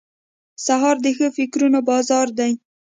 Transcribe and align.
سهار 0.65 0.95
د 1.05 1.07
ښه 1.17 1.27
فکرونو 1.37 1.79
بازار 1.89 2.27
دی. 2.39 2.51